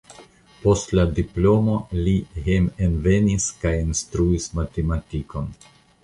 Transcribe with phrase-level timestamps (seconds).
[0.61, 1.75] Post la diplomo
[2.07, 5.53] li hejmenvenis kaj instruis matematikon.